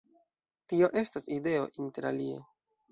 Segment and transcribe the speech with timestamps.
[0.73, 2.45] Tio estas ideo, interalie!